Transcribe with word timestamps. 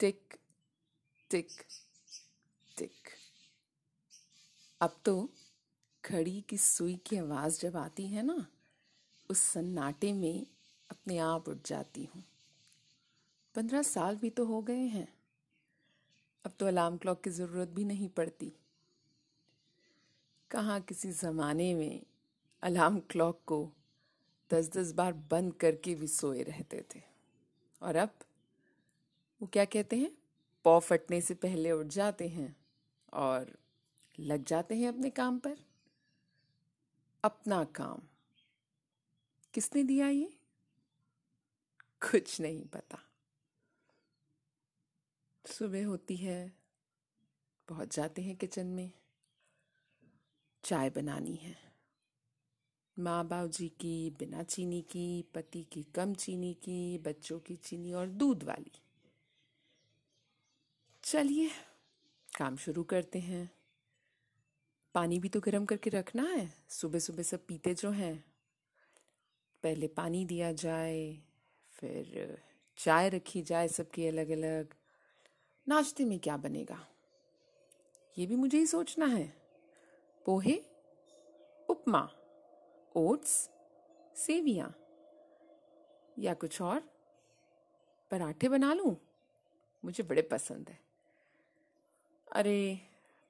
टिक 0.00 0.34
टिक 1.30 1.48
टिक। 2.78 2.92
अब 4.80 4.96
तो 5.04 5.30
घड़ी 6.04 6.40
की 6.40 6.58
सुई 6.58 6.96
की 6.96 7.16
आवाज़ 7.16 7.60
जब 7.60 7.76
आती 7.76 8.06
है 8.06 8.22
ना, 8.22 8.46
उस 9.30 9.38
सन्नाटे 9.38 10.12
में 10.12 10.46
अपने 10.90 11.18
आप 11.18 11.48
उठ 11.48 11.56
जाती 11.66 12.04
हूँ। 12.04 12.24
पंद्रह 13.54 13.82
साल 13.82 14.16
भी 14.16 14.30
तो 14.30 14.44
हो 14.44 14.62
गए 14.62 14.86
हैं। 14.86 15.08
अब 16.44 16.52
तो 16.58 16.66
अलार्म 16.66 16.96
क्लॉक 16.96 17.24
की 17.24 17.30
ज़रूरत 17.30 17.68
भी 17.68 17.84
नहीं 17.84 18.08
पड़ती। 18.08 18.52
कहाँ 20.50 20.80
किसी 20.80 21.12
ज़माने 21.12 21.74
में 21.74 22.02
अलार्म 22.62 23.00
क्लॉक 23.00 23.40
को 23.46 23.72
दस 24.50 24.68
दस 24.68 24.92
बार 24.92 25.12
बंद 25.12 25.54
करके 25.54 25.94
भी 25.94 26.06
सोए 26.06 26.42
रहते 26.42 26.84
थे? 26.94 27.02
और 27.82 27.96
अब? 27.96 28.18
वो 29.42 29.48
क्या 29.48 29.64
कहते 29.64 29.96
हैं? 29.96 30.18
पौ 30.64 30.80
फटने 30.80 31.20
से 31.20 31.34
पहले 31.34 31.72
उठ 31.72 31.86
जाते 31.86 32.28
हैं 32.28 32.56
और 33.12 33.58
लग 34.18 34.44
जाते 34.44 34.74
हैं 34.74 34.88
अपने 34.88 35.10
काम 35.10 35.38
पर। 35.38 35.56
अपना 37.24 37.64
काम। 37.64 38.02
किसने 39.54 39.82
दिया 39.82 40.08
ये? 40.08 40.34
कुछ 42.00 42.40
नहीं 42.40 42.66
पता। 42.66 42.98
सुबह 45.46 45.86
होती 45.86 46.16
है 46.16 46.52
पहुँच 47.68 47.96
जाते 47.96 48.22
हैं 48.22 48.36
किचन 48.36 48.66
में। 48.66 48.92
चाय 50.64 50.90
बनानी 50.90 51.34
है। 51.34 51.72
माँ 52.98 53.28
बाप 53.28 53.50
जी 53.50 53.68
की, 53.68 54.10
बिना 54.10 54.42
चीनी 54.42 54.82
की, 54.82 55.22
पति 55.22 55.64
की 55.64 55.82
कम 55.82 56.14
चीनी 56.14 56.54
की, 56.54 56.98
बच्चों 56.98 57.40
की 57.40 57.56
चीनी 57.56 57.92
और 57.92 58.08
दूध 58.08 58.44
वाली। 58.44 58.72
चलिए, 61.06 61.50
काम 62.38 62.56
शुरू 62.56 62.84
करते 62.84 63.18
हैं। 63.18 63.50
पानी 64.94 65.18
भी 65.18 65.28
तो 65.28 65.40
गर्म 65.40 65.64
करके 65.64 65.90
रखना 65.90 66.22
है। 66.22 66.54
सुबह 66.68 66.98
सुबह 66.98 67.22
सब 67.22 67.46
पीते 67.46 67.74
जो 67.74 67.90
हैं। 67.90 68.24
पहले 69.62 69.88
पानी 69.88 70.24
दिया 70.24 70.52
जाए, 70.52 71.18
फिर 71.68 72.38
चाय 72.76 73.08
रखी 73.08 73.42
जाए 73.42 73.68
सबकी 73.68 74.06
अलग 74.06 74.28
अलग 74.28 74.74
नाश्ते 75.68 76.04
में 76.04 76.18
क्या 76.18 76.36
बनेगा? 76.36 76.88
ये 78.18 78.26
भी 78.26 78.36
मुझे 78.36 78.58
ही 78.58 78.66
सोचना 78.66 79.06
है। 79.06 79.42
पोहे, 80.26 80.62
उपमा, 81.68 82.10
ओट्स, 82.96 83.50
सेवियाँ 84.16 84.76
या 86.18 86.34
कुछ 86.34 86.62
और? 86.62 86.80
पराठे 88.10 88.48
बना 88.48 88.74
लूँ? 88.74 88.96
मुझे 89.84 90.04
बड़े 90.04 90.22
पसंद 90.22 90.68
है। 90.68 90.85
अरे, 92.28 92.78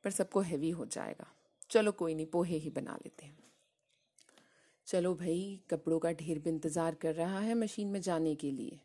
पर 0.05 0.11
सबको 0.11 0.41
हैवी 0.41 0.71
हो 0.71 0.87
जाएगा। 0.87 1.27
चलो 1.71 1.93
कोई 1.93 2.15
नहीं, 2.15 2.27
पोहे 2.27 2.57
ही 2.57 2.71
बना 2.71 2.95
लेते 2.97 3.27
हैं। 3.27 3.39
चलो 4.87 5.15
भाई, 5.15 5.61
कपड़ों 5.71 5.99
का 5.99 6.13
ढेर 6.13 6.39
भी 6.39 6.51
इंतज़ार 6.51 6.95
कर 6.95 7.15
रहा 7.15 7.41
है 7.41 7.55
मशीन 7.55 7.89
में 7.89 8.01
जाने 8.01 8.35
के 8.35 8.51
लिए। 8.51 8.81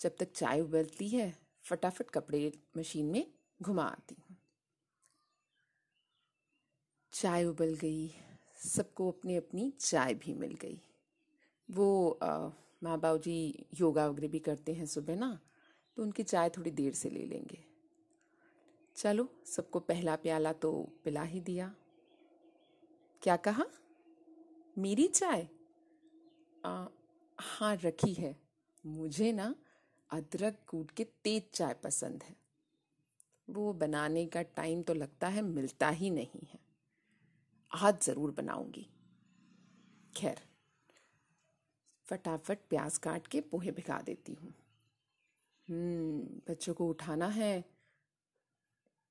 जब 0.00 0.16
तक 0.18 0.32
चाय 0.32 0.60
उबलती 0.60 1.08
है, 1.08 1.32
फटाफट 1.64 2.10
कपड़े 2.10 2.52
मशीन 2.76 3.06
में 3.06 3.26
घुमा 3.62 3.84
आती 3.84 4.16
हूँ। 4.20 4.36
चाय 7.12 7.44
उबल 7.44 7.74
गई। 7.74 8.10
सबको 8.66 9.10
अपनी 9.10 9.36
अपनी 9.36 9.70
चाय 9.80 10.14
भी 10.14 10.34
मिल 10.34 10.54
गई। 10.54 10.80
वो 11.68 12.18
माँ 12.22 12.98
बाबू 13.00 13.18
जी 13.18 13.66
योगा 13.80 14.06
वगैरह 14.08 14.28
भी 14.28 14.38
करते 14.38 14.72
हैं 14.74 14.86
सुबह 14.86 15.16
ना 15.16 15.38
तो 15.96 16.02
उनकी 16.02 16.22
चाय 16.22 16.48
थोड़ी 16.48 16.70
देर 16.70 16.92
से 16.94 17.10
ले 17.10 17.24
लेंगे। 17.24 17.64
चलो 18.96 19.28
सबको 19.46 19.80
पहला 19.80 20.16
प्याला 20.16 20.52
तो 20.52 20.92
पिला 21.04 21.22
ही 21.22 21.40
दिया। 21.40 21.74
क्या 23.22 23.36
कहा? 23.36 23.64
मेरी 24.78 25.08
चाय? 25.08 25.48
आ, 26.64 26.86
हाँ 27.38 27.76
रखी 27.76 28.12
है। 28.14 28.36
मुझे 28.86 29.32
ना 29.32 29.54
अदरक 30.10 30.58
कूट 30.66 30.90
के 30.90 31.04
तेज 31.04 31.42
चाय 31.54 31.74
पसंद 31.74 32.22
है। 32.22 32.36
वो 33.50 33.72
बनाने 33.72 34.26
का 34.26 34.42
टाइम 34.42 34.82
तो 34.82 34.94
लगता 34.94 35.28
है 35.28 35.42
मिलता 35.42 35.88
ही 35.88 36.10
नहीं 36.10 36.46
है। 36.52 36.58
आज 37.72 38.02
ज़रूर 38.02 38.30
बनाऊँगी। 38.30 38.88
खैर 40.16 40.40
फटाफट 42.06 42.58
प्याज 42.70 42.98
काट 42.98 43.26
के 43.26 43.40
पोहे 43.40 43.70
भिगा 43.70 44.02
देती 44.02 44.34
हूँ। 44.34 44.54
हम्म 45.68 46.40
बच्चों 46.48 46.74
को 46.74 46.88
उठाना 46.88 47.26
है। 47.26 47.75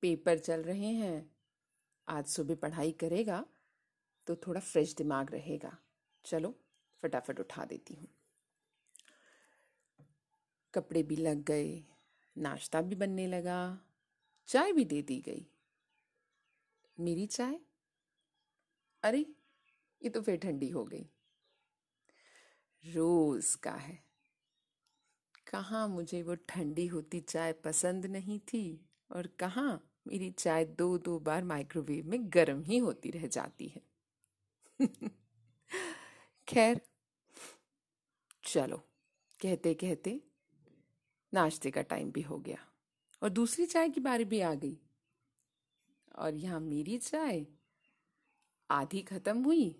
पेपर 0.02 0.38
चल 0.38 0.62
रहे 0.62 0.88
हैं, 0.88 1.36
आज 2.08 2.26
सुबह 2.26 2.54
पढ़ाई 2.54 2.92
करेगा 2.92 3.44
तो 4.26 4.36
थोड़ा 4.36 4.60
फ्रेश 4.60 4.94
दिमाग 4.94 5.30
रहेगा। 5.30 5.78
चलो, 6.24 6.54
फटाफट 7.02 7.40
उठा 7.40 7.64
देती 7.64 7.94
हूँ। 7.94 8.08
कपड़े 10.74 11.02
भी 11.02 11.16
लग 11.16 11.44
गए, 11.44 11.84
नाश्ता 12.36 12.82
भी 12.82 12.94
बनने 12.94 13.26
लगा, 13.26 13.80
चाय 14.46 14.72
भी 14.72 14.84
दे 14.84 15.02
दी 15.02 15.20
गई। 15.20 15.46
मेरी 17.00 17.26
चाय? 17.26 17.60
अरे, 19.02 19.26
ये 20.02 20.08
तो 20.08 20.22
फिर 20.22 20.36
ठंडी 20.36 20.68
हो 20.68 20.84
गई। 20.84 21.10
रोज 22.84 23.54
का 23.54 23.72
है। 23.72 24.04
कहाँ 25.46 25.88
मुझे 25.88 26.22
वो 26.22 26.34
ठंडी 26.34 26.86
होती 26.86 27.20
चाय 27.20 27.52
पसंद 27.52 28.06
नहीं 28.06 28.38
थी? 28.40 28.90
और 29.10 29.26
कहाँ 29.26 29.80
मेरी 30.06 30.30
चाय 30.30 30.64
दो 30.64 30.98
दो 30.98 31.18
बार 31.18 31.44
माइक्रोवेव 31.44 32.06
में 32.06 32.20
गर्म 32.32 32.62
ही 32.62 32.78
होती 32.78 33.10
रह 33.10 33.26
जाती 33.26 33.68
है। 33.68 33.82
खैर, 36.48 36.80
चलो 38.44 38.76
कहते 39.40 39.74
कहते 39.74 40.20
नाश्ते 41.32 41.70
का 41.70 41.82
टाइम 41.82 42.10
भी 42.12 42.22
हो 42.22 42.38
गया 42.38 42.58
और 43.22 43.28
दूसरी 43.28 43.66
चाय 43.66 43.88
की 43.88 44.00
बारी 44.00 44.24
भी 44.24 44.40
आ 44.40 44.54
गई। 44.54 44.78
और 46.18 46.34
यहाँ 46.34 46.60
मेरी 46.60 46.98
चाय 46.98 47.46
आधी 48.70 49.02
खत्म 49.02 49.42
हुई, 49.44 49.74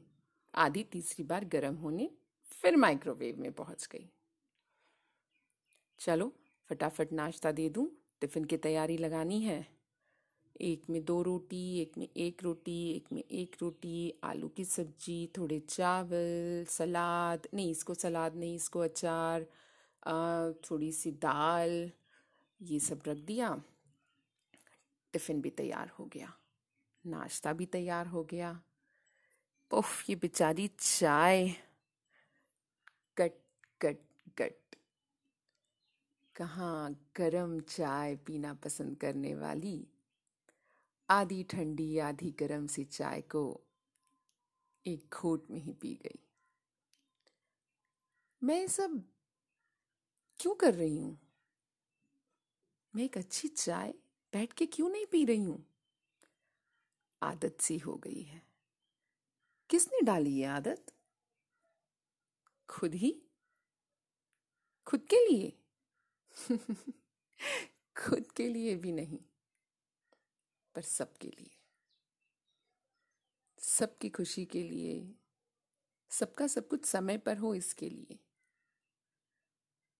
आधी 0.54 0.82
तीसरी 0.84 1.24
बार 1.24 1.44
गर्म 1.44 1.74
होने 1.74 2.10
फिर 2.52 2.76
माइक्रोवेव 2.76 3.40
में 3.40 3.52
पहुँच 3.52 3.88
गई। 3.92 4.08
चलो, 5.98 6.32
फटाफट 6.70 7.12
नाश्ता 7.12 7.52
दे 7.52 7.68
दूँ। 7.68 7.86
टिफ़िन 8.20 8.44
की 8.44 8.56
तैयारी 8.56 8.96
लगानी 8.96 9.40
है। 9.40 9.66
एक 10.60 10.82
में 10.90 11.04
दो 11.04 11.22
रोटी, 11.22 11.80
एक 11.80 11.98
में 11.98 12.08
एक 12.16 12.42
रोटी, 12.42 12.92
एक 12.92 13.12
में 13.12 13.22
एक 13.30 13.56
रोटी, 13.62 14.14
आलू 14.24 14.48
की 14.48 14.64
सब्ज़ी, 14.64 15.26
थोड़े 15.38 15.60
चावल, 15.60 16.64
सलाद, 16.68 17.48
नहीं, 17.54 17.70
इसको 17.70 17.94
सलाद 17.94 18.36
नहीं, 18.36 18.54
इसको 18.54 18.80
अचार 18.80 19.46
थोड़ी 20.70 20.92
सी 20.92 21.10
दाल, 21.10 21.90
ये 22.62 22.80
सब 22.80 23.02
रख 23.06 23.16
दिया। 23.16 23.62
टिफ़िन 25.12 25.40
भी 25.40 25.50
तैयार 25.50 25.88
हो 25.88 26.04
गया। 26.04 26.32
नाश्ता 27.06 27.52
भी 27.52 27.66
तैयार 27.66 28.06
हो 28.06 28.24
गया। 28.24 28.60
उफ, 29.70 30.10
ये 30.10 30.16
बेचारी 30.16 30.70
चाय। 30.78 31.48
Cut 33.16 33.32
cut 33.80 33.98
cut. 34.38 34.75
कहाँ 36.36 37.10
गरम 37.16 37.60
चाय 37.60 38.16
पीना 38.16 38.54
पसंद 38.54 38.96
करने 38.96 39.34
वाली? 39.34 39.88
आधी 41.10 41.44
ठंडी, 41.44 41.98
आधी 41.98 42.30
गरम 42.30 42.66
सी 42.66 42.84
चाय 42.84 43.20
को 43.20 43.60
एक 44.86 45.14
घोट 45.14 45.50
में 45.50 45.58
ही 45.58 45.72
पी 45.72 45.94
गई। 45.94 46.18
मैं 48.42 48.66
सब 48.66 49.02
क्यों 50.40 50.54
कर 50.54 50.74
रही 50.74 50.98
हूँ? 50.98 51.18
मैं 52.96 53.04
एक 53.04 53.18
अच्छी 53.18 53.48
चाय 53.48 53.94
बैठ 54.32 54.52
के 54.52 54.66
क्यों 54.66 54.88
नहीं 54.88 55.06
पी 55.06 55.24
रही 55.24 55.44
हूँ? 55.44 55.66
आदत 57.22 57.56
सी 57.60 57.78
हो 57.78 57.94
गई 57.94 58.22
है। 58.22 58.42
किसने 59.70 60.00
डाली 60.00 60.30
ये 60.30 60.44
आदत? 60.44 60.86
खुद 62.68 62.94
ही? 62.94 63.22
खुद 64.86 65.00
के 65.00 65.16
लिए? 65.16 65.62
खुद 67.96 68.30
के 68.36 68.48
लिए 68.48 68.74
भी 68.76 68.92
नहीं, 68.92 69.18
पर 70.74 70.82
सबके 70.82 71.28
लिए। 71.28 71.50
सबकी 73.58 74.08
खुशी 74.10 74.44
के 74.46 74.62
लिए, 74.62 74.94
सबका 76.10 76.46
सब 76.46 76.68
कुछ 76.68 76.84
समय 76.84 77.18
पर 77.18 77.38
हो 77.38 77.54
इसके 77.54 77.88
लिए। 77.88 78.18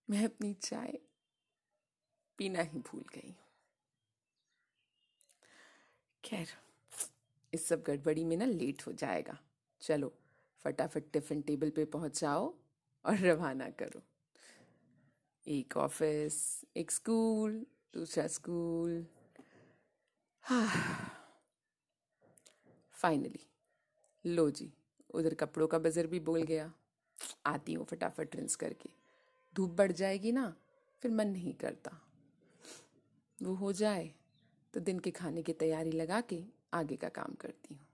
मैं 0.08 0.24
अपनी 0.24 0.52
चाय 0.62 0.98
पीना 2.38 2.62
ही 2.62 2.78
भूल 2.80 3.04
गई 3.14 3.34
खैर, 6.24 6.48
इस 7.52 7.66
सब 7.68 7.82
गड़बड़ी 7.82 8.24
में 8.24 8.36
ना 8.36 8.44
लेट 8.44 8.86
हो 8.86 8.92
जाएगा। 8.94 9.38
चलो, 9.80 10.12
फटाफट 10.64 11.10
टिफ़िन 11.12 11.40
टेबल 11.42 11.70
पे 11.70 11.84
पहुँच 11.94 12.20
जाओ 12.20 12.52
और 13.04 13.18
रवाना 13.18 13.70
करो। 13.80 14.02
एक 15.46 15.76
ऑफ़िस 15.76 16.64
एक 16.76 16.90
स्कूल 16.90 17.66
दूसरा 17.94 18.26
स्कूल 18.26 19.06
हाँ 20.44 20.68
फाइनली 22.94 23.46
लो 24.24 24.50
जी 24.50 24.72
उधर 25.14 25.34
कपड़ों 25.34 25.66
का 25.66 25.78
बजर 25.78 26.06
भी 26.06 26.20
बोल 26.20 26.42
गया। 26.42 26.72
आती 27.46 27.74
हूँ 27.74 27.84
फटाफट 27.84 28.36
रिंस 28.36 28.56
करके। 28.56 28.90
धूप 29.56 29.70
बढ़ 29.70 29.92
जाएगी 29.92 30.32
ना, 30.32 30.54
फिर 31.02 31.10
मन 31.10 31.28
नहीं 31.28 31.54
करता। 31.54 32.00
वो 33.42 33.54
हो 33.54 33.72
जाए 33.72 34.14
तो 34.74 34.80
दिन 34.80 34.98
के 34.98 35.10
खाने 35.10 35.42
की 35.42 35.52
तैयारी 35.52 35.90
लगा 35.90 36.20
के 36.20 36.42
आगे 36.74 36.96
का 36.96 37.08
काम 37.08 37.34
करती 37.34 37.74
हूँ। 37.74 37.86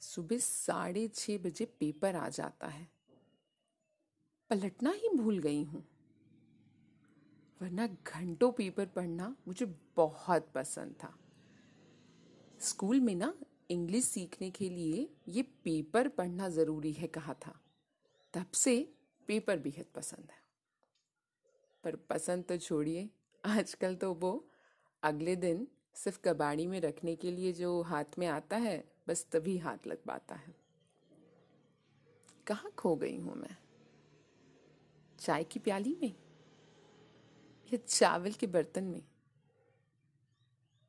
सुबह 0.00 0.38
साढ़े 0.38 1.08
छः 1.08 1.38
बजे 1.38 1.64
पेपर 1.64 2.16
आ 2.16 2.28
जाता 2.28 2.66
है। 2.66 2.88
पलटना 4.50 4.90
ही 4.90 5.08
भूल 5.08 5.38
गई 5.38 5.64
हूँ। 5.64 5.84
वरना 7.62 7.86
घंटों 7.86 8.52
पेपर 8.52 8.86
पढ़ना 8.86 9.36
मुझे 9.48 9.66
बहुत 9.96 10.48
पसंद 10.54 10.94
था। 11.04 11.18
स्कूल 12.60 13.00
में 13.00 13.14
ना 13.14 13.34
इंग्लिश 13.70 14.04
सीखने 14.04 14.50
के 14.50 14.68
लिए 14.68 15.10
ये 15.28 15.42
पेपर 15.42 16.08
पढ़ना 16.08 16.48
ज़रूरी 16.48 16.92
है 16.92 17.06
कहा 17.06 17.34
था। 17.34 17.60
तब 18.34 18.46
से 18.54 18.94
पेपर 19.26 19.58
बेहद 19.58 19.84
पसंद 19.94 20.28
है। 20.30 20.42
पर 21.84 21.96
पसंद 21.96 22.44
तो 22.44 22.56
छोड़िए, 22.56 23.10
आजकल 23.44 23.94
तो 23.94 24.14
वो 24.14 24.48
अगले 25.02 25.36
दिन 25.36 25.68
सिर्फ़ 25.94 26.20
कबाड़ी 26.20 26.66
में 26.66 26.80
रखने 26.80 27.16
के 27.16 27.30
लिए 27.30 27.52
जो 27.52 27.82
हाथ 27.82 28.04
में 28.18 28.26
आता 28.26 28.56
है, 28.56 28.92
बस 29.08 29.26
तभी 29.32 29.58
हाथ 29.58 29.86
लग 29.86 30.02
पाता 30.02 30.34
है। 30.34 30.54
कहाँ 32.46 32.70
खो 32.70 32.96
गई 32.96 33.16
हूँ 33.16 33.34
मैं? 33.34 33.56
चाय 35.18 35.44
की 35.44 35.58
प्याली 35.58 35.96
में? 36.02 36.21
या 37.72 37.78
चावल 37.88 38.32
के 38.32 38.46
बर्तन 38.46 38.84
में। 38.84 39.02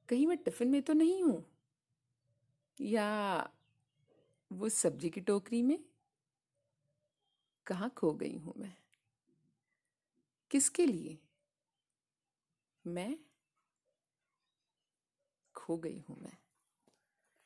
कहीं 0.09 0.27
मैं 0.27 0.38
टिफ़िन 0.38 0.68
में 0.68 0.81
तो 0.81 0.94
नहीं 0.94 1.24
हूँ? 1.24 1.45
या 2.81 3.07
वो 4.51 4.69
सब्ज़ी 4.69 5.09
की 5.09 5.21
टोकरी 5.21 5.62
में? 5.62 5.80
कहा 7.65 7.88
खो 7.88 8.13
गई 8.13 8.38
हूँ 8.38 8.53
मैं? 8.57 8.74
किसके 10.51 10.85
लिए? 10.85 11.18
मैं 12.85 13.18
खो 15.56 15.77
गई 15.77 16.03
हूँ 16.09 16.18
मैं। 16.21 16.43